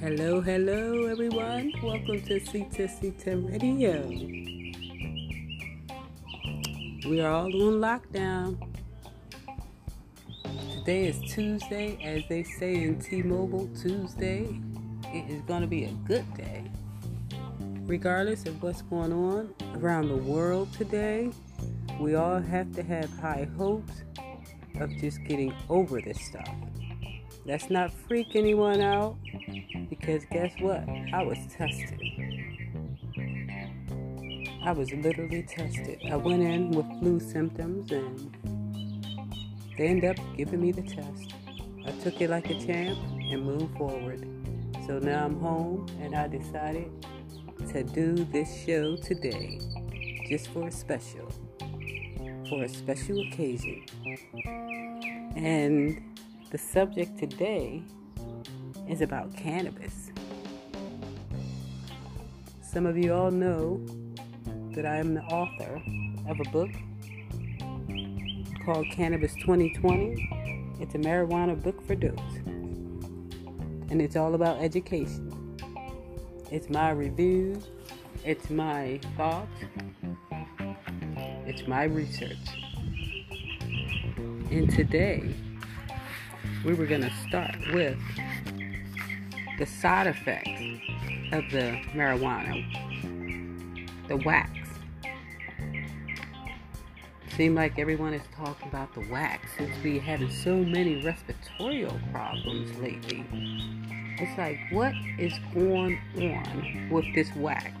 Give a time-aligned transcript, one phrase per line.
[0.00, 1.72] Hello, hello, everyone.
[1.80, 4.08] Welcome to Sita Sita Radio.
[7.06, 8.58] We are all on lockdown.
[10.74, 14.60] Today is Tuesday, as they say in T Mobile Tuesday.
[15.14, 16.64] It is going to be a good day.
[17.82, 21.30] Regardless of what's going on around the world today,
[22.00, 24.02] we all have to have high hopes
[24.80, 26.48] of just getting over this stuff.
[27.46, 29.16] Let's not freak anyone out
[29.88, 30.88] because guess what?
[31.12, 32.00] I was tested.
[34.62, 36.00] I was literally tested.
[36.10, 38.36] I went in with flu symptoms and
[39.78, 41.34] they ended up giving me the test.
[41.86, 42.98] I took it like a champ
[43.30, 44.26] and moved forward.
[44.86, 46.90] So now I'm home and I decided
[47.72, 49.60] to do this show today
[50.28, 51.32] just for a special
[52.50, 53.84] for a special occasion.
[55.36, 56.18] And
[56.50, 57.80] the subject today
[58.88, 60.10] is about cannabis.
[62.60, 63.80] Some of you all know
[64.74, 65.80] that I am the author
[66.28, 66.70] of a book
[68.64, 70.76] called Cannabis 2020.
[70.80, 72.34] It's a marijuana book for dopes.
[73.90, 75.56] And it's all about education.
[76.50, 77.68] It's my reviews,
[78.24, 79.52] it's my thoughts,
[81.50, 82.36] it's my research.
[84.16, 85.34] And today,
[86.64, 87.98] we were going to start with
[89.58, 90.48] the side effects
[91.32, 92.64] of the marijuana,
[94.06, 94.52] the wax.
[97.36, 102.78] Seem like everyone is talking about the wax since we having so many respiratory problems
[102.78, 103.24] lately.
[104.20, 107.72] It's like, what is going on with this wax?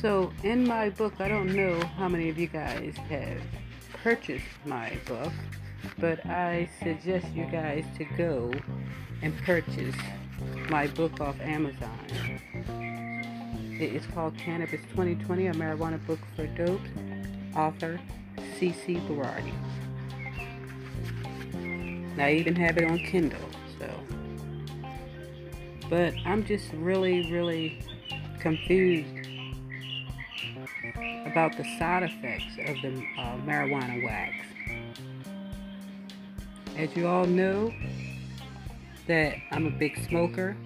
[0.00, 3.40] So, in my book, I don't know how many of you guys have
[4.02, 5.32] purchased my book,
[5.98, 8.52] but I suggest you guys to go
[9.22, 9.94] and purchase
[10.68, 11.98] my book off Amazon.
[13.80, 16.80] It is called Cannabis 2020, a marijuana book for dope,
[17.54, 17.98] author
[18.58, 19.54] CC Berardi.
[22.18, 23.48] I even have it on Kindle,
[23.78, 23.90] so.
[25.88, 27.82] But I'm just really, really
[28.40, 29.26] confused
[31.26, 34.34] about the side effects of the uh, marijuana wax.
[36.76, 37.72] As you all know,
[39.06, 40.56] that I'm a big smoker.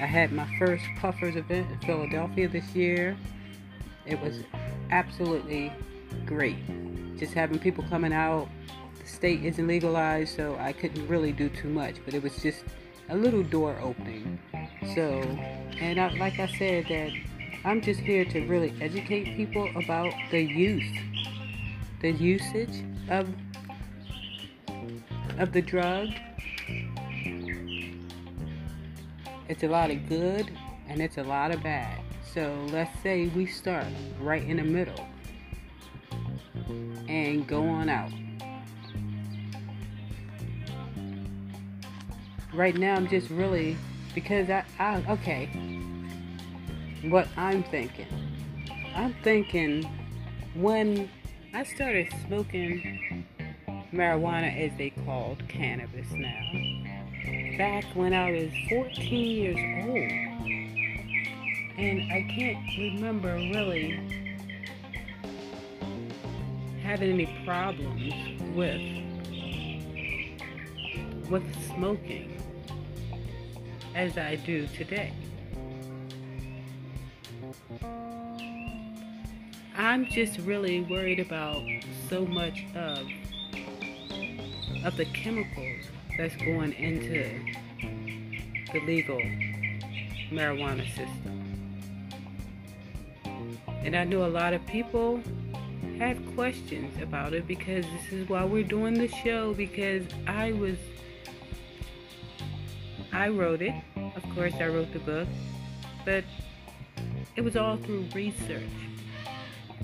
[0.00, 3.16] I had my first Puffers event in Philadelphia this year.
[4.06, 4.42] It was
[4.90, 5.72] absolutely
[6.24, 6.56] great.
[7.18, 8.48] Just having people coming out.
[9.00, 12.62] The state isn't legalized, so I couldn't really do too much, but it was just
[13.08, 14.38] a little door opening.
[14.94, 15.20] So,
[15.80, 17.10] and I, like I said, that
[17.64, 20.96] I'm just here to really educate people about the use,
[22.00, 23.28] the usage of
[25.38, 26.08] of the drug.
[29.48, 30.50] It's a lot of good
[30.88, 32.00] and it's a lot of bad.
[32.32, 33.86] So let's say we start
[34.20, 35.06] right in the middle
[37.08, 38.12] and go on out.
[42.52, 43.76] Right now, I'm just really
[44.14, 45.48] because I, I okay
[47.04, 48.06] what I'm thinking.
[48.94, 49.84] I'm thinking
[50.54, 51.08] when
[51.54, 53.24] I started smoking
[53.92, 60.28] marijuana, as they called cannabis now, back when I was 14 years old.
[61.78, 63.92] And I can't remember really
[66.82, 68.12] having any problems
[68.56, 68.82] with
[71.30, 72.42] with smoking
[73.94, 75.12] as I do today.
[79.88, 81.64] I'm just really worried about
[82.10, 83.08] so much of
[84.84, 85.86] of the chemicals
[86.18, 87.24] that's going into
[88.70, 89.16] the legal
[90.30, 91.42] marijuana system.
[93.82, 95.22] And I know a lot of people
[95.96, 100.76] have questions about it because this is why we're doing the show because I was
[103.10, 103.72] I wrote it.
[103.96, 105.28] Of course I wrote the book,
[106.04, 106.24] but
[107.36, 108.68] it was all through research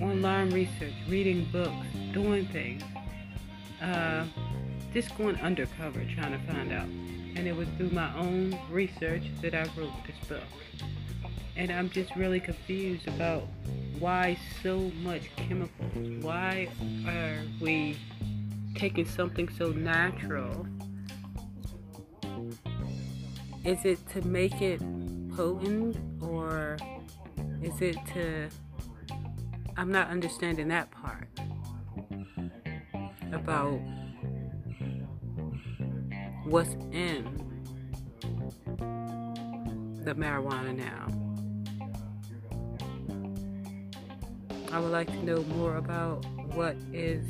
[0.00, 2.82] online research, reading books, doing things,
[3.82, 4.24] uh,
[4.92, 6.88] just going undercover trying to find out.
[7.36, 10.42] And it was through my own research that I wrote this book.
[11.56, 13.46] And I'm just really confused about
[13.98, 16.24] why so much chemicals.
[16.24, 16.68] Why
[17.06, 17.98] are we
[18.74, 20.66] taking something so natural?
[23.64, 24.80] Is it to make it
[25.36, 26.78] potent or
[27.62, 28.48] is it to
[29.80, 31.26] I'm not understanding that part
[33.32, 33.80] about
[36.44, 37.24] what's in
[40.04, 41.06] the marijuana now.
[44.70, 47.24] I would like to know more about what is,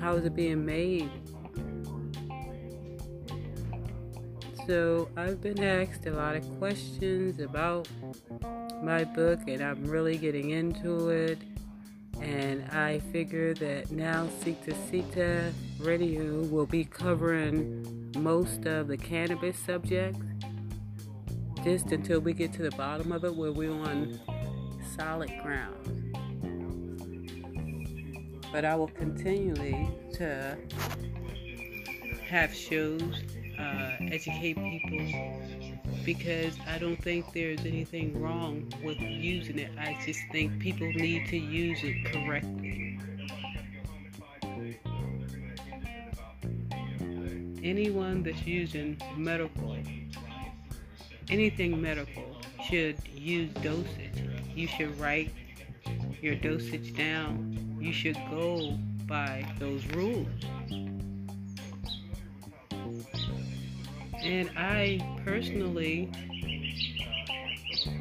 [0.00, 1.08] how is it being made.
[4.66, 7.86] So I've been asked a lot of questions about
[8.84, 11.38] my book, and I'm really getting into it.
[12.20, 19.58] And I figure that now Sita Sita Radio will be covering most of the cannabis
[19.58, 20.20] subjects
[21.64, 24.20] just until we get to the bottom of it where we're on
[24.96, 26.14] solid ground.
[28.52, 30.56] But I will continually to
[32.28, 33.02] have shows,
[33.58, 35.43] uh, educate people
[36.04, 39.70] because I don't think there's anything wrong with using it.
[39.78, 42.98] I just think people need to use it correctly.
[47.62, 49.76] Anyone that's using medical,
[51.30, 52.36] anything medical,
[52.68, 54.22] should use dosage.
[54.54, 55.32] You should write
[56.20, 57.78] your dosage down.
[57.80, 60.28] You should go by those rules.
[64.24, 66.10] And I personally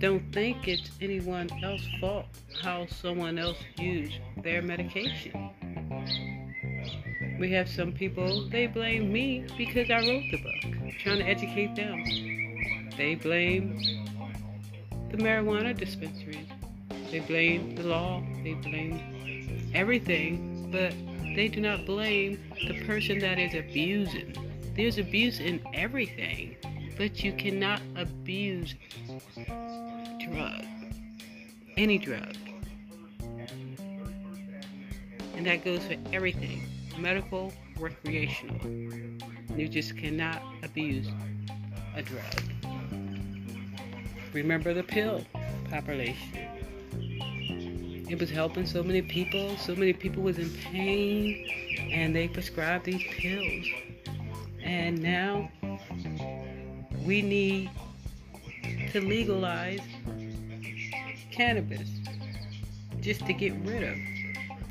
[0.00, 2.24] don't think it's anyone else's fault
[2.62, 5.50] how someone else used their medication.
[7.38, 11.76] We have some people, they blame me because I wrote the book, trying to educate
[11.76, 12.02] them.
[12.96, 13.78] They blame
[15.10, 16.46] the marijuana dispensaries.
[17.10, 18.22] They blame the law.
[18.42, 20.94] They blame everything, but
[21.36, 24.45] they do not blame the person that is abusing.
[24.76, 26.56] There's abuse in everything,
[26.98, 28.74] but you cannot abuse
[30.30, 30.64] drug,
[31.76, 32.36] any drug.
[35.34, 36.62] And that goes for everything
[36.98, 38.60] medical, recreational.
[39.56, 41.08] You just cannot abuse
[41.94, 42.42] a drug.
[44.32, 45.24] Remember the pill
[45.70, 46.56] population.
[48.08, 49.56] It was helping so many people.
[49.56, 51.48] So many people was in pain,
[51.92, 53.66] and they prescribed these pills.
[54.66, 55.48] And now
[57.04, 57.70] we need
[58.90, 59.80] to legalize
[61.30, 61.88] cannabis
[63.00, 63.96] just to get rid of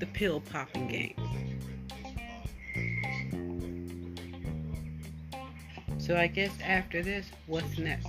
[0.00, 1.14] the pill popping game.
[5.98, 8.08] So I guess after this, what's next?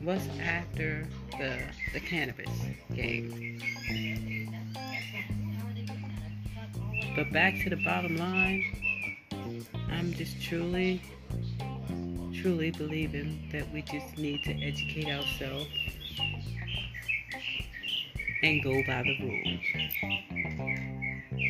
[0.00, 1.06] What's after
[1.38, 1.62] the
[1.94, 2.50] the cannabis
[2.94, 3.58] game?
[7.16, 8.89] But back to the bottom line,
[9.90, 11.02] I'm just truly,
[12.40, 15.68] truly believing that we just need to educate ourselves
[18.42, 19.60] and go by the rules.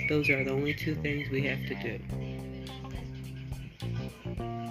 [0.09, 1.99] Those are the only two things we have to do.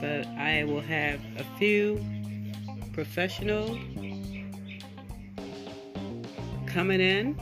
[0.02, 2.04] But I will have a few
[2.94, 3.78] professionals
[6.66, 7.40] coming in,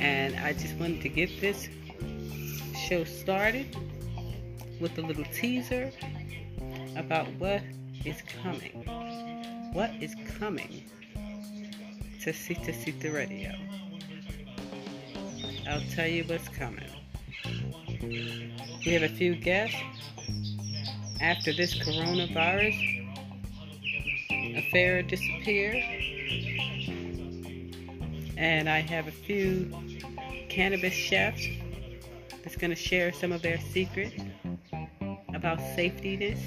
[0.00, 1.68] and I just wanted to get this
[2.88, 3.76] show started
[4.80, 5.92] with a little teaser
[6.96, 7.62] about what
[8.04, 8.82] is coming.
[9.72, 10.84] What is coming
[12.22, 13.52] to Sita Sita Radio?
[15.68, 16.90] I'll tell you what's coming.
[18.02, 19.76] We have a few guests
[21.20, 22.76] after this coronavirus
[24.56, 25.76] affair disappeared.
[28.36, 29.70] And I have a few
[30.48, 31.46] cannabis chefs
[32.42, 34.14] that's going to share some of their secrets
[35.40, 36.38] about safetyness,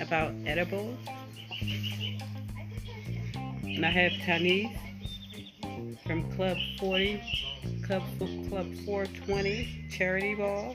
[0.00, 0.98] about edibles.
[3.62, 4.74] And I have Tanis
[6.06, 7.20] from Club 40,
[7.84, 8.02] Club,
[8.48, 10.74] Club 420 Charity Ball.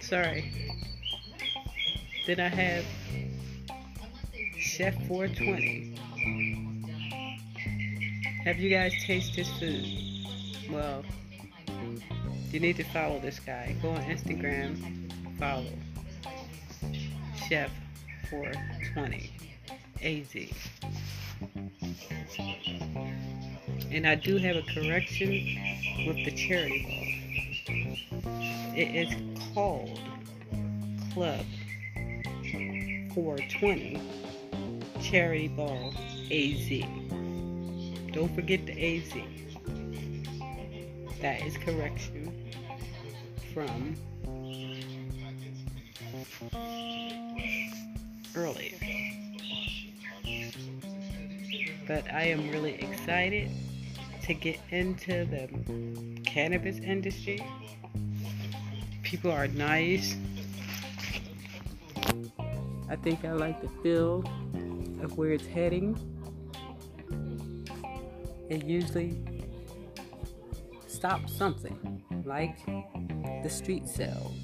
[0.00, 0.50] Sorry.
[2.26, 2.86] Then I have
[4.56, 5.98] Chef 420.
[8.46, 10.72] Have you guys tasted this food?
[10.72, 11.04] Well,
[12.52, 13.74] you need to follow this guy.
[13.80, 14.76] Go on Instagram,
[15.38, 15.64] follow
[17.48, 17.70] Chef
[18.28, 19.32] 420
[20.02, 20.36] AZ.
[23.90, 25.30] And I do have a correction
[26.06, 27.12] with the charity ball.
[28.76, 29.14] It is
[29.54, 29.98] called
[31.14, 31.44] Club
[33.14, 34.00] 420
[35.00, 35.94] Charity Ball
[36.30, 36.68] AZ.
[38.12, 39.12] Don't forget the AZ.
[41.22, 42.52] That is correction
[43.54, 43.94] from
[48.34, 48.76] earlier.
[51.86, 53.50] but I am really excited
[54.22, 57.44] to get into the cannabis industry.
[59.04, 60.16] People are nice.
[62.88, 64.24] I think I like the feel
[65.02, 65.96] of where it's heading.
[68.50, 69.16] It usually
[71.02, 72.64] stops something, like
[73.42, 74.38] the street sales.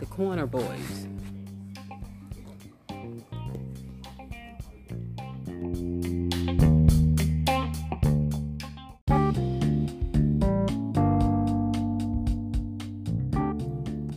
[0.00, 1.06] The corner boys.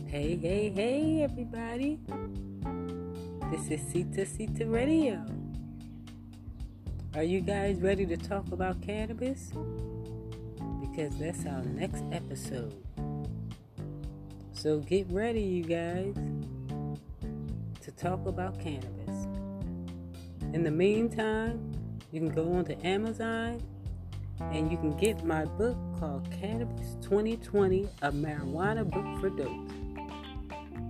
[0.08, 2.00] Hey, hey, hey, everybody.
[3.52, 5.24] This is Sita Sita Radio.
[7.14, 9.52] Are you guys ready to talk about cannabis?
[10.80, 12.72] Because that's our next episode.
[14.54, 16.14] So get ready, you guys,
[17.82, 19.26] to talk about cannabis.
[20.54, 21.74] In the meantime,
[22.12, 23.62] you can go on to Amazon
[24.40, 29.70] and you can get my book called Cannabis 2020 A Marijuana Book for Dope.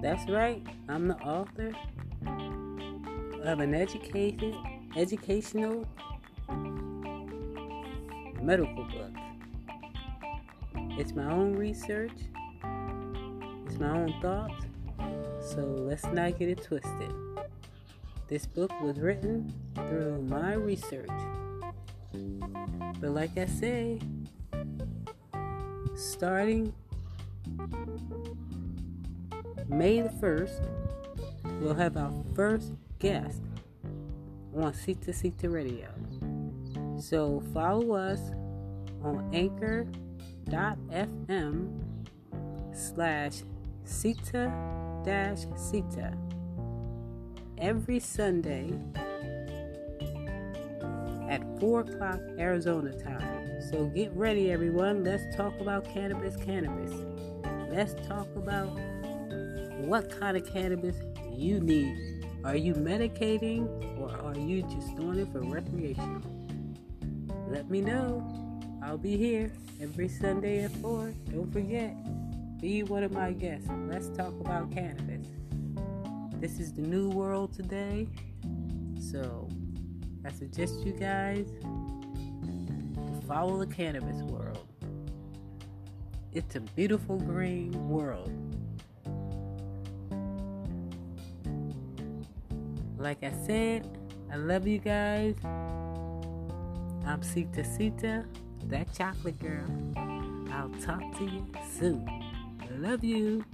[0.00, 1.72] That's right, I'm the author
[3.42, 4.54] of an educated,
[4.96, 5.84] educational
[8.42, 9.12] medical book.
[10.98, 12.12] It's my own research,
[13.66, 14.64] it's my own thoughts,
[15.40, 17.14] so let's not get it twisted.
[18.28, 21.08] This book was written through my research.
[23.00, 24.00] But like I say,
[25.94, 26.72] starting
[29.68, 30.68] May the 1st,
[31.60, 33.42] we'll have our first guest
[34.54, 35.88] on Sita Sita Radio.
[36.98, 38.20] So follow us
[39.02, 39.88] on anchor.fm
[42.72, 43.42] slash
[43.84, 44.52] Sita
[45.04, 46.16] dash Sita
[47.58, 48.72] every Sunday
[51.28, 53.62] at 4 o'clock Arizona time.
[53.70, 55.04] So get ready, everyone.
[55.04, 56.92] Let's talk about cannabis, cannabis.
[57.70, 58.68] Let's talk about
[59.86, 60.96] what kind of cannabis
[61.32, 62.26] you need.
[62.44, 63.66] Are you medicating
[63.98, 66.31] or are you just doing it for recreational?
[67.52, 68.26] Let me know.
[68.82, 71.12] I'll be here every Sunday at 4.
[71.30, 71.94] Don't forget,
[72.62, 73.68] be one of my guests.
[73.90, 75.26] Let's talk about cannabis.
[76.40, 78.08] This is the new world today.
[78.98, 79.50] So,
[80.24, 84.66] I suggest you guys to follow the cannabis world.
[86.32, 88.32] It's a beautiful green world.
[92.96, 93.98] Like I said,
[94.32, 95.34] I love you guys.
[97.06, 98.24] I'm Sita Sita,
[98.66, 99.66] that chocolate girl.
[100.52, 101.46] I'll talk to you
[101.78, 102.06] soon.
[102.78, 103.44] Love you.